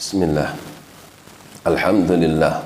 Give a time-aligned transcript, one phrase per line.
[0.00, 0.56] Bismillah.
[1.68, 2.64] Alhamdulillah.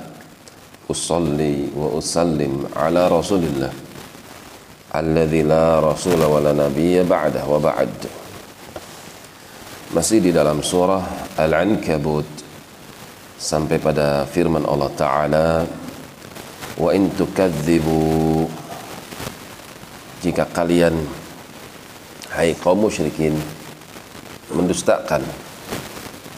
[0.87, 3.75] Usalli wa usallim ala rasulillah.
[4.95, 7.91] Alladhi la rasula wa la nabiyya ba'dah wa ba'd.
[9.91, 12.23] Masih di dalam surah Al-Ankabut.
[13.35, 15.47] Sampai pada firman Allah Ta'ala
[16.79, 18.47] Wa in tukadzibu
[20.23, 20.95] Jika kalian
[22.31, 23.35] Hai kaum musyrikin
[24.55, 25.19] Mendustakan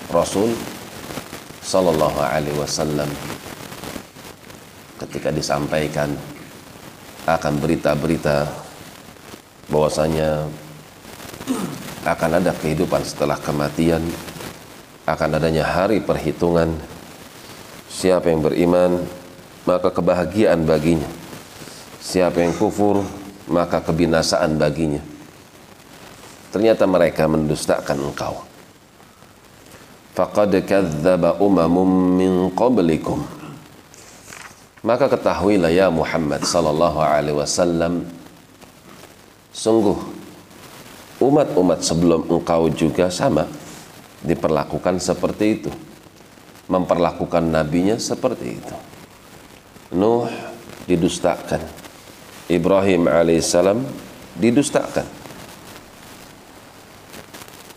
[0.10, 0.58] Rasul
[1.68, 3.12] Sallallahu alaihi wasallam
[5.04, 6.16] ketika disampaikan
[7.28, 8.48] akan berita-berita
[9.68, 10.48] bahwasanya
[12.08, 14.00] akan ada kehidupan setelah kematian
[15.04, 16.72] akan adanya hari perhitungan
[17.92, 19.04] siapa yang beriman
[19.68, 21.12] maka kebahagiaan baginya.
[22.00, 23.04] Siapa yang kufur
[23.52, 25.04] maka kebinasaan baginya.
[26.48, 28.47] Ternyata mereka mendustakan engkau
[30.18, 33.22] faqad kadzdzaba umamum min qablikum.
[34.82, 38.02] Maka ketahuilah ya Muhammad sallallahu alaihi wasallam
[39.54, 39.98] sungguh
[41.22, 43.46] umat-umat sebelum engkau juga sama
[44.26, 45.72] diperlakukan seperti itu
[46.66, 48.76] memperlakukan nabinya seperti itu.
[49.94, 50.30] Nuh
[50.90, 51.62] didustakan
[52.50, 53.86] Ibrahim alaihissalam
[54.40, 55.06] didustakan.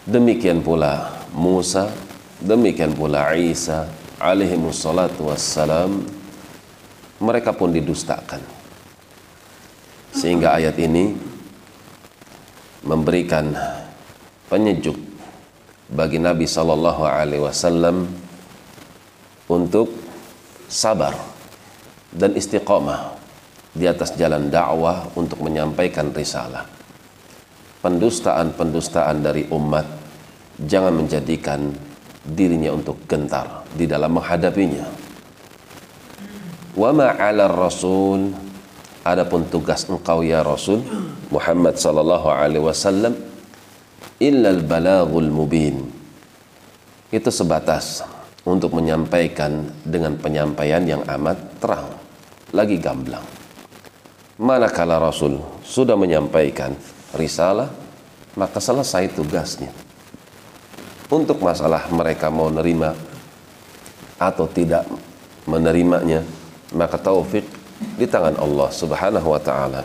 [0.09, 2.10] Demikian pula Musa
[2.41, 3.85] Demikian pula Isa
[4.17, 6.09] alaihi wassalatu wassalam
[7.21, 8.41] mereka pun didustakan.
[10.17, 11.13] Sehingga ayat ini
[12.81, 13.53] memberikan
[14.49, 14.97] penyejuk
[15.93, 18.09] bagi Nabi sallallahu alaihi wasallam
[19.53, 19.93] untuk
[20.65, 21.13] sabar
[22.09, 23.21] dan istiqomah
[23.77, 26.65] di atas jalan dakwah untuk menyampaikan risalah.
[27.85, 29.85] Pendustaan-pendustaan dari umat
[30.57, 31.90] jangan menjadikan
[32.25, 34.85] dirinya untuk gentar di dalam menghadapinya.
[36.77, 38.31] Wa ma'ala rasul
[39.03, 40.85] adapun tugas engkau ya Rasul
[41.33, 43.17] Muhammad sallallahu alaihi wasallam
[44.21, 45.89] illal balagul mubin.
[47.11, 48.07] Itu sebatas
[48.47, 51.91] untuk menyampaikan dengan penyampaian yang amat terang,
[52.55, 53.25] lagi gamblang.
[54.41, 55.37] Manakala Rasul
[55.67, 56.73] sudah menyampaikan
[57.13, 57.69] risalah,
[58.39, 59.90] maka selesai tugasnya
[61.11, 62.95] untuk masalah mereka mau nerima
[64.17, 64.87] atau tidak
[65.45, 66.23] menerimanya
[66.71, 67.43] maka taufik
[67.99, 69.83] di tangan Allah Subhanahu wa taala.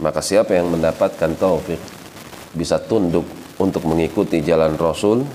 [0.00, 1.80] Maka siapa yang mendapatkan taufik
[2.54, 3.26] bisa tunduk
[3.60, 5.26] untuk mengikuti jalan Rasul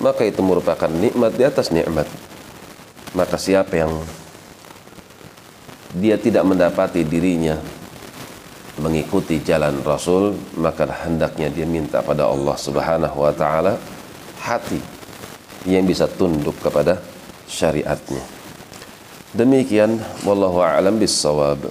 [0.00, 2.08] maka itu merupakan nikmat di atas nikmat.
[3.12, 3.92] Maka siapa yang
[5.96, 7.56] dia tidak mendapati dirinya
[8.78, 13.74] mengikuti jalan Rasul maka hendaknya dia minta pada Allah Subhanahu wa taala
[14.38, 14.80] hati
[15.66, 17.02] yang bisa tunduk kepada
[17.50, 18.22] syariatnya.
[19.34, 21.68] Demikian wallahu a'lam bissawab.